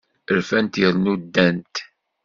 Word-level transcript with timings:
Rfant 0.37 0.73
yernu 0.81 1.13
ddant. 1.21 1.73